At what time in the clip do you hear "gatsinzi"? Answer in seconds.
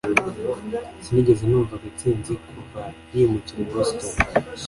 1.83-2.33